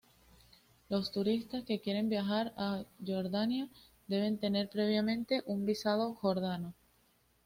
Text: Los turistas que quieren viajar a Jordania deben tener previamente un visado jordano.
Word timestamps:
Los 0.89 1.11
turistas 1.11 1.63
que 1.63 1.79
quieren 1.79 2.09
viajar 2.09 2.55
a 2.57 2.85
Jordania 3.05 3.69
deben 4.07 4.39
tener 4.39 4.67
previamente 4.67 5.43
un 5.45 5.63
visado 5.63 6.15
jordano. 6.15 6.73